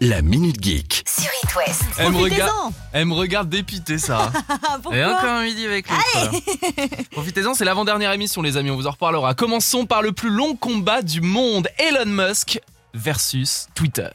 La 0.00 0.22
Minute 0.22 0.62
Geek. 0.62 1.04
sur 1.06 1.30
It 1.44 1.54
West. 1.56 1.82
Elle 1.98 2.08
me, 2.10 2.12
Profitez-en. 2.18 2.44
regarde, 2.46 2.72
elle 2.92 3.04
me 3.06 3.14
regarde 3.14 3.48
dépité, 3.48 3.98
ça. 3.98 4.32
Pourquoi 4.82 4.96
Et 4.96 5.04
encore 5.04 5.24
un 5.24 5.44
midi 5.44 5.66
avec 5.66 5.86
l'autre. 5.88 6.30
Profitez-en, 7.10 7.54
c'est 7.54 7.64
l'avant-dernière 7.64 8.12
émission, 8.12 8.42
les 8.42 8.56
amis, 8.56 8.70
on 8.70 8.76
vous 8.76 8.86
en 8.86 8.92
reparlera. 8.92 9.34
Commençons 9.34 9.86
par 9.86 10.02
le 10.02 10.12
plus 10.12 10.30
long 10.30 10.56
combat 10.56 11.02
du 11.02 11.20
monde 11.20 11.68
Elon 11.78 12.06
Musk 12.10 12.60
versus 12.94 13.68
Twitter. 13.74 14.08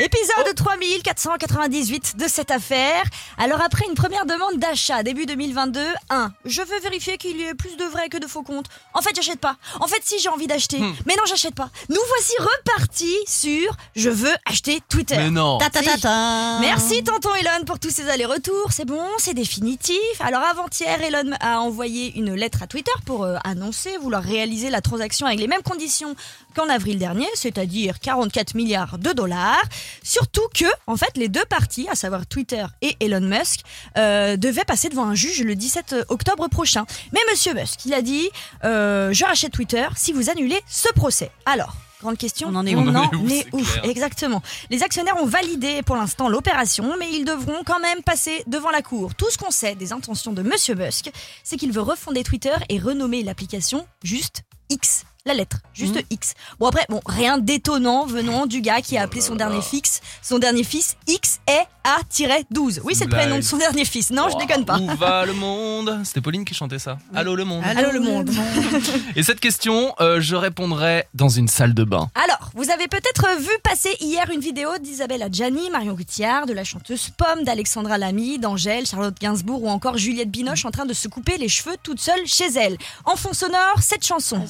Épisode 0.00 0.56
3498 0.56 2.16
de 2.16 2.26
cette 2.26 2.50
affaire. 2.50 3.04
Alors 3.38 3.60
après 3.62 3.86
une 3.86 3.94
première 3.94 4.26
demande 4.26 4.58
d'achat 4.58 5.04
début 5.04 5.24
2022, 5.24 5.80
1. 6.10 6.32
Je 6.44 6.62
veux 6.62 6.80
vérifier 6.80 7.16
qu'il 7.16 7.36
y 7.36 7.44
ait 7.44 7.54
plus 7.54 7.76
de 7.76 7.84
vrais 7.84 8.08
que 8.08 8.16
de 8.16 8.26
faux 8.26 8.42
comptes. 8.42 8.66
En 8.92 9.02
fait, 9.02 9.14
j'achète 9.14 9.38
pas. 9.38 9.56
En 9.78 9.86
fait, 9.86 10.00
si 10.02 10.18
j'ai 10.18 10.28
envie 10.28 10.48
d'acheter. 10.48 10.80
Hmm. 10.80 10.96
Mais 11.06 11.14
non, 11.14 11.22
j'achète 11.28 11.54
pas. 11.54 11.70
Nous 11.90 12.00
voici 12.08 12.32
repartis 12.40 13.18
sur 13.28 13.76
je 13.94 14.10
veux 14.10 14.34
acheter 14.46 14.80
Twitter. 14.88 15.16
Mais 15.16 15.30
non. 15.30 15.58
Ta. 15.58 16.58
Merci 16.60 17.04
tonton 17.04 17.32
Elon 17.36 17.64
pour 17.64 17.78
tous 17.78 17.90
ces 17.90 18.08
allers-retours. 18.08 18.72
C'est 18.72 18.86
bon, 18.86 19.06
c'est 19.18 19.34
définitif. 19.34 20.00
Alors 20.18 20.42
avant-hier, 20.42 21.00
Elon 21.02 21.36
a 21.38 21.60
envoyé 21.60 22.18
une 22.18 22.34
lettre 22.34 22.64
à 22.64 22.66
Twitter 22.66 22.90
pour 23.06 23.22
euh, 23.22 23.36
annoncer 23.44 23.96
vouloir 23.98 24.24
réaliser 24.24 24.70
la 24.70 24.80
transaction 24.80 25.28
avec 25.28 25.38
les 25.38 25.46
mêmes 25.46 25.62
conditions 25.62 26.16
qu'en 26.56 26.68
avril 26.68 26.98
dernier, 26.98 27.28
c'est-à-dire 27.34 28.00
44 28.00 28.54
milliards 28.54 28.98
de 28.98 29.12
dollars. 29.12 29.62
Surtout 30.02 30.46
que, 30.54 30.66
en 30.86 30.96
fait, 30.96 31.16
les 31.16 31.28
deux 31.28 31.44
parties, 31.44 31.88
à 31.90 31.94
savoir 31.94 32.26
Twitter 32.26 32.64
et 32.82 32.96
Elon 33.00 33.20
Musk, 33.20 33.60
euh, 33.96 34.36
devaient 34.36 34.64
passer 34.64 34.88
devant 34.88 35.06
un 35.06 35.14
juge 35.14 35.42
le 35.42 35.54
17 35.54 36.06
octobre 36.08 36.48
prochain. 36.48 36.86
Mais 37.12 37.20
Monsieur 37.30 37.54
Musk, 37.54 37.84
il 37.86 37.94
a 37.94 38.02
dit 38.02 38.28
euh, 38.64 39.12
Je 39.12 39.24
rachète 39.24 39.52
Twitter 39.52 39.86
si 39.96 40.12
vous 40.12 40.30
annulez 40.30 40.60
ce 40.68 40.92
procès. 40.92 41.30
Alors. 41.46 41.76
Grande 42.00 42.18
question. 42.18 42.48
On 42.50 42.54
en 42.56 42.66
est 42.66 42.74
où 42.74 42.80
On 42.80 42.88
On 42.88 42.94
en 42.94 43.04
en 43.04 43.12
est 43.12 43.16
où, 43.16 43.28
est 43.28 43.42
c'est 43.44 43.54
où 43.54 43.62
clair. 43.62 43.84
Exactement. 43.86 44.42
Les 44.68 44.82
actionnaires 44.82 45.16
ont 45.16 45.26
validé 45.26 45.80
pour 45.82 45.96
l'instant 45.96 46.28
l'opération, 46.28 46.96
mais 46.98 47.10
ils 47.10 47.24
devront 47.24 47.62
quand 47.64 47.80
même 47.80 48.02
passer 48.02 48.42
devant 48.46 48.70
la 48.70 48.82
cour. 48.82 49.14
Tout 49.14 49.30
ce 49.30 49.38
qu'on 49.38 49.50
sait 49.50 49.74
des 49.74 49.90
intentions 49.90 50.34
de 50.34 50.42
Monsieur 50.42 50.74
Musk, 50.74 51.10
c'est 51.42 51.56
qu'il 51.56 51.72
veut 51.72 51.80
refonder 51.80 52.22
Twitter 52.22 52.54
et 52.68 52.78
renommer 52.78 53.22
l'application 53.22 53.86
juste 54.02 54.42
X. 54.68 55.06
La 55.26 55.32
lettre, 55.32 55.56
juste 55.72 56.04
X. 56.10 56.34
Bon 56.58 56.66
après, 56.66 56.84
bon, 56.90 57.00
rien 57.06 57.38
d'étonnant 57.38 58.04
venant 58.04 58.44
du 58.44 58.60
gars 58.60 58.82
qui 58.82 58.98
a 58.98 59.02
appelé 59.04 59.22
son 59.22 59.36
dernier 59.36 59.62
fils, 59.62 60.02
son 60.20 60.38
dernier 60.38 60.64
fils 60.64 60.98
X 61.06 61.40
est 61.46 61.64
A-12. 61.82 62.80
Oui, 62.84 62.94
c'est 62.94 63.04
le 63.04 63.10
prénom 63.10 63.36
de 63.36 63.40
son 63.40 63.56
dernier 63.56 63.86
fils. 63.86 64.10
Non, 64.10 64.28
je 64.28 64.34
Oh, 64.36 64.38
déconne 64.38 64.66
pas. 64.66 64.78
Où 64.78 64.86
va 64.96 65.24
le 65.24 65.32
monde 65.32 66.00
C'était 66.04 66.20
Pauline 66.20 66.44
qui 66.44 66.52
chantait 66.54 66.78
ça. 66.78 66.98
Allô 67.14 67.36
le 67.36 67.44
monde. 67.46 67.62
Allô, 67.64 67.90
le 67.90 68.00
monde. 68.00 68.30
Et 69.16 69.22
cette 69.22 69.40
question, 69.40 69.94
euh, 70.00 70.20
je 70.20 70.36
répondrai 70.36 71.06
dans 71.14 71.28
une 71.30 71.48
salle 71.48 71.72
de 71.72 71.84
bain. 71.84 72.10
Alors, 72.14 72.50
vous 72.54 72.70
avez 72.70 72.86
peut-être 72.88 73.26
vu 73.38 73.50
passer 73.62 73.96
hier 74.00 74.28
une 74.30 74.40
vidéo 74.40 74.76
d'Isabelle 74.78 75.22
Adjani, 75.22 75.70
Marion 75.70 75.96
Cotillard, 75.96 76.44
de 76.44 76.52
la 76.52 76.64
chanteuse 76.64 77.08
Pomme, 77.16 77.44
d'Alexandra 77.44 77.96
Lamy, 77.96 78.38
d'Angèle, 78.38 78.86
Charlotte 78.86 79.18
Gainsbourg 79.18 79.62
ou 79.62 79.68
encore 79.70 79.96
Juliette 79.96 80.30
Binoche 80.30 80.64
en 80.66 80.70
train 80.70 80.84
de 80.86 80.92
se 80.94 81.08
couper 81.08 81.38
les 81.38 81.48
cheveux 81.48 81.76
toute 81.82 82.00
seule 82.00 82.26
chez 82.26 82.48
elle. 82.56 82.76
En 83.06 83.16
fond 83.16 83.32
sonore, 83.32 83.80
cette 83.80 84.06
chanson. 84.06 84.42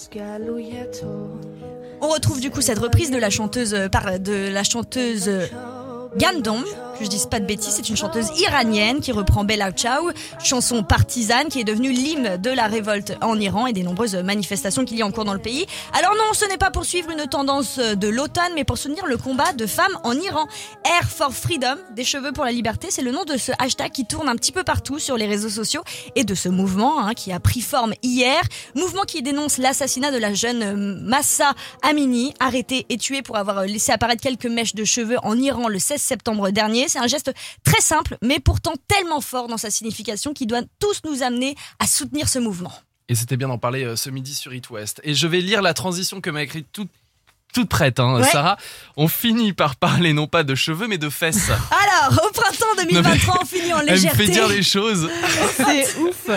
On 2.01 2.09
retrouve 2.09 2.41
du 2.41 2.51
coup 2.51 2.61
cette 2.61 2.79
reprise 2.79 3.11
de 3.11 3.19
la 3.19 3.31
chanteuse 3.31 3.75
euh, 3.75 3.89
par 3.89 4.19
de 4.19 4.53
la 4.53 4.63
chanteuse 4.63 5.29
euh, 5.29 5.47
que 6.99 7.05
je 7.05 7.11
dise 7.11 7.27
pas 7.27 7.41
de 7.41 7.47
bêtises, 7.47 7.75
c'est 7.75 7.89
une 7.89 7.97
chanteuse 7.97 8.29
iranienne 8.41 9.01
qui 9.01 9.13
reprend 9.13 9.45
Bella 9.45 9.73
Ciao, 9.73 10.11
chanson 10.43 10.83
partisane 10.83 11.49
qui 11.49 11.61
est 11.61 11.65
devenue 11.65 11.91
l'hymne 11.91 12.37
de 12.37 12.51
la 12.51 12.67
révolte 12.67 13.15
en 13.21 13.39
Iran 13.39 13.67
et 13.67 13.73
des 13.73 13.83
nombreuses 13.83 14.15
manifestations 14.15 14.85
qu'il 14.85 14.99
y 14.99 15.03
a 15.03 15.07
en 15.07 15.11
cours 15.11 15.25
dans 15.25 15.33
le 15.33 15.41
pays. 15.41 15.67
Alors 15.93 16.13
non, 16.13 16.33
ce 16.33 16.45
n'est 16.47 16.57
pas 16.57 16.71
pour 16.71 16.85
suivre 16.85 17.11
une 17.11 17.27
tendance 17.27 17.79
de 17.79 18.09
l'automne, 18.09 18.53
mais 18.55 18.65
pour 18.65 18.79
soutenir 18.79 19.07
le 19.07 19.17
combat 19.17 19.53
de 19.53 19.67
femmes 19.67 19.99
en 20.05 20.15
Iran. 20.15 20.47
Air 20.85 21.09
for 21.09 21.33
Freedom, 21.33 21.77
des 21.95 22.05
cheveux 22.05 22.33
pour 22.33 22.45
la 22.45 22.53
liberté, 22.53 22.89
c'est 22.91 23.03
le 23.03 23.11
nom 23.11 23.25
de 23.25 23.37
ce 23.37 23.53
hashtag 23.59 23.91
qui 23.91 24.07
tourne 24.07 24.29
un 24.29 24.37
petit 24.37 24.53
peu 24.53 24.63
partout 24.63 24.99
sur 24.99 25.17
les 25.17 25.27
réseaux 25.27 25.49
sociaux 25.49 25.83
et 26.15 26.25
de 26.25 26.35
ce 26.35 26.49
mouvement 26.49 27.01
hein, 27.05 27.15
qui 27.15 27.33
a 27.33 27.41
pris 27.41 27.61
forme 27.61 27.95
hier. 28.03 28.43
Mouvement 28.75 29.03
qui 29.03 29.23
dénonce 29.23 29.59
l'assassinat 29.59 30.11
de 30.11 30.19
la 30.19 30.35
jeune 30.35 31.01
Massa 31.01 31.55
Amini, 31.83 32.35
arrêtée 32.41 32.87
et 32.89 32.99
tuée 32.99 33.23
pour 33.23 33.37
avoir 33.37 33.63
laissé 33.63 33.93
apparaître 33.93 34.23
quelques 34.23 34.47
mèches 34.47 34.75
de 34.75 34.85
cheveux 34.85 35.19
en 35.23 35.37
Iran 35.39 35.69
le 35.69 35.79
16 35.79 36.01
septembre 36.01 36.51
dernier. 36.51 36.84
C'est 36.89 36.99
un 36.99 37.07
geste 37.07 37.33
très 37.65 37.81
simple, 37.81 38.17
mais 38.23 38.39
pourtant 38.41 38.75
tellement 38.89 39.21
fort 39.21 39.49
dans 39.49 39.59
sa 39.59 39.71
signification 39.71 40.33
qui 40.35 40.47
doit 40.47 40.63
tous 40.79 41.01
nous 41.05 41.23
amener 41.23 41.55
à 41.79 41.87
soutenir 41.87 42.29
ce 42.29 42.39
mouvement. 42.39 42.73
Et 43.09 43.15
c'était 43.15 43.37
bien 43.37 43.49
d'en 43.49 43.59
parler 43.59 43.85
euh, 43.85 43.97
ce 43.97 44.09
midi 44.11 44.35
sur 44.35 44.55
It 44.55 44.71
West. 44.71 45.01
Et 45.05 45.15
je 45.15 45.27
vais 45.27 45.41
lire 45.41 45.61
la 45.63 45.75
transition 45.75 46.21
que 46.23 46.31
m'a 46.31 46.43
écrite 46.43 46.67
toute, 46.73 46.89
toute 47.53 47.69
prête, 47.69 48.01
hein, 48.01 48.15
Ouais. 48.21 48.29
Sarah. 48.31 48.57
On 48.97 49.09
finit 49.09 49.53
par 49.53 49.77
parler 49.77 50.13
non 50.15 50.27
pas 50.27 50.43
de 50.43 50.55
cheveux, 50.55 50.89
mais 50.89 50.97
de 50.99 51.11
fesses. 51.11 51.51
Alors, 51.51 52.25
au 52.27 52.33
printemps 52.33 52.75
2023, 52.79 53.39
on 53.43 53.45
finit 53.45 53.73
en 53.75 53.79
Elle 53.81 53.87
me 53.87 53.91
légèreté. 53.91 54.25
fait 54.27 54.33
dire 54.33 54.49
des 54.49 54.63
choses. 54.63 55.09
C'est 55.57 55.97
ouf. 55.99 56.29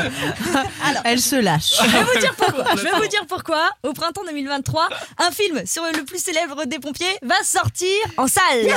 Elle 1.06 1.19
se 1.22 1.35
lâche. 1.38 1.74
Je 1.81 1.88
vais 1.90 2.03
vous 2.03 2.19
dire 2.19 2.35
pourquoi. 2.35 2.66
Je 2.75 2.81
vais 2.81 2.91
vous 3.00 3.08
dire 3.08 3.25
pourquoi. 3.28 3.69
Au 3.84 3.94
printemps 3.94 4.24
2023, 4.28 4.90
un 5.19 5.31
film 5.31 5.66
sur 5.66 5.84
le 5.84 6.03
plus 6.03 6.22
célèbre 6.22 6.66
des 6.66 6.79
pompiers 6.79 7.06
va 7.24 7.41
sortir 7.44 7.88
en 8.18 8.28
salle. 8.28 8.68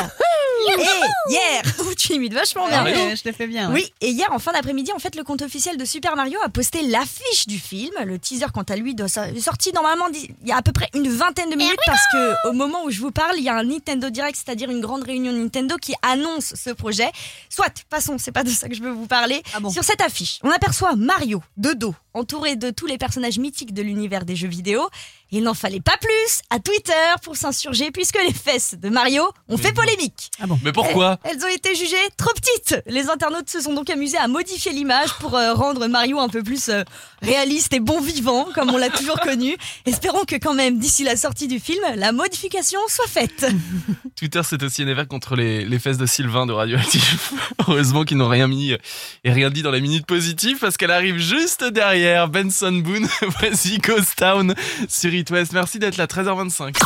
Et 0.69 1.33
hier, 1.33 1.63
tu 1.99 2.15
imites 2.15 2.35
vachement 2.35 2.69
bien. 2.69 2.85
Ah, 2.87 2.91
non. 2.91 3.07
Ouais, 3.07 3.17
je 3.17 3.23
le 3.29 3.33
fais 3.35 3.47
bien. 3.47 3.69
ouais. 3.69 3.75
Oui, 3.83 3.93
et 4.01 4.11
hier 4.11 4.29
en 4.33 4.39
fin 4.39 4.53
d'après-midi, 4.53 4.93
en 4.95 4.99
fait, 4.99 5.15
le 5.17 5.25
compte 5.25 5.43
officiel 5.43 5.77
de 5.77 5.85
Super 5.85 6.17
Mario 6.17 6.39
a 6.45 6.49
posté 6.49 6.83
l'affiche 6.83 7.47
du 7.47 7.59
film. 7.59 7.93
Le 8.05 8.19
teaser, 8.19 8.47
quant 8.53 8.63
à 8.63 8.77
lui, 8.77 8.95
est 8.99 9.41
sorti 9.41 9.73
normalement 9.73 10.07
il 10.13 10.49
y 10.49 10.53
a 10.53 10.57
à 10.57 10.63
peu 10.63 10.73
près 10.73 10.89
une 10.95 11.09
vingtaine 11.09 11.51
de 11.51 11.57
minutes 11.57 11.79
parce 11.87 12.03
que 12.13 12.49
au 12.49 12.53
moment 12.53 12.85
où 12.85 12.91
je 12.91 13.01
vous 13.01 13.11
parle, 13.11 13.37
il 13.39 13.45
y 13.45 13.49
a 13.49 13.57
un 13.57 13.65
Nintendo 13.65 14.11
Direct, 14.11 14.37
c'est-à-dire 14.37 14.71
une 14.71 14.81
grande 14.81 15.03
réunion 15.05 15.33
Nintendo 15.33 15.77
qui 15.77 15.95
annonce 16.03 16.55
ce 16.55 16.71
projet. 16.71 17.11
Soit, 17.49 17.73
passons, 17.89 18.17
c'est 18.19 18.33
pas 18.33 18.45
de 18.45 18.51
ça 18.51 18.69
que 18.69 18.75
je 18.75 18.83
veux 18.83 18.91
vous 18.91 19.07
parler. 19.07 19.43
Ah 19.55 19.61
bon 19.61 19.71
Sur 19.71 19.85
cette 19.85 20.01
affiche, 20.01 20.39
on 20.43 20.51
aperçoit 20.51 20.95
Mario 20.97 21.43
de 21.57 21.73
dos, 21.73 21.95
entouré 22.15 22.57
de 22.57 22.71
tous 22.71 22.87
les 22.87 22.99
personnages 22.99 23.39
mythiques 23.39 23.75
de 23.75 23.83
l'univers 23.83 24.25
des 24.25 24.37
jeux 24.37 24.49
vidéo. 24.49 24.89
Il 25.33 25.45
n'en 25.45 25.55
fallait 25.55 25.81
pas 25.81 25.97
plus 26.01 26.43
à 26.51 26.59
Twitter 26.59 26.93
pour 27.23 27.37
s'insurger 27.37 27.93
puisque 27.93 28.19
les 28.27 28.33
fesses 28.33 28.75
de 28.77 28.89
Mario 28.89 29.23
ont 29.49 29.57
fait 29.57 29.73
polémique. 29.73 30.31
Mais 30.65 30.73
pourquoi 30.73 31.19
Elles 31.23 31.45
ont 31.45 31.55
été 31.55 31.75
jugées 31.77 31.97
trop 32.17 32.33
petites. 32.35 32.83
Les 32.87 33.09
internautes 33.09 33.49
se 33.49 33.61
sont 33.61 33.73
donc 33.73 33.91
amusés 33.91 34.19
à 34.19 34.27
modifier 34.27 34.73
l'image 34.73 35.13
pour 35.21 35.37
euh, 35.37 35.55
rendre 35.55 35.87
Mario 35.87 36.19
un 36.19 36.29
peu 36.29 36.43
plus 36.43 36.69
euh, 36.69 36.83
réaliste 37.23 37.73
et 37.75 37.81
bon 37.81 38.01
vivant, 38.01 38.49
comme 38.55 38.71
on 38.71 38.77
l'a 38.77 38.91
toujours 38.91 39.21
connu. 39.21 39.57
Espérons 39.87 40.25
que 40.25 40.35
quand 40.35 40.55
même, 40.55 40.79
d'ici 40.81 41.05
la 41.05 41.17
sortie 41.17 41.47
du 41.47 41.61
film, 41.61 41.83
la 41.95 42.11
modification 42.11 42.81
soit 42.89 43.07
faite. 43.07 43.47
Twitter 44.17 44.43
s'est 44.43 44.63
aussi 44.65 44.83
énervé 44.83 45.07
contre 45.07 45.37
les, 45.37 45.65
les 45.65 45.79
fesses 45.79 45.99
de 45.99 46.07
Sylvain 46.07 46.47
de 46.47 46.53
Radioactif. 46.53 47.33
Heureusement 47.61 48.05
qu'ils 48.05 48.17
n'ont 48.17 48.29
rien 48.29 48.49
mis 48.49 48.73
et 48.73 49.31
rien 49.31 49.51
dit 49.51 49.63
dans 49.63 49.71
la 49.71 49.81
minute 49.81 50.07
positive 50.07 50.59
parce 50.59 50.77
qu'elle 50.77 50.91
arrive 50.91 51.19
juste 51.19 51.63
derrière 51.65 52.00
Benson 52.29 52.81
Boone. 52.83 53.07
Voici 53.41 53.79
Ghost 53.79 54.17
Town 54.17 54.55
sur 54.89 55.13
It 55.13 55.31
West. 55.31 55.53
Merci 55.53 55.79
d'être 55.79 55.97
là, 55.97 56.07
13h25. 56.07 56.77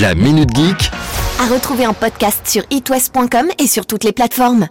La 0.00 0.14
Minute 0.14 0.54
Geek. 0.54 0.90
À 1.40 1.52
retrouver 1.52 1.86
en 1.86 1.94
podcast 1.94 2.46
sur 2.46 2.62
itwest.com 2.70 3.48
et 3.58 3.66
sur 3.66 3.86
toutes 3.86 4.04
les 4.04 4.12
plateformes. 4.12 4.68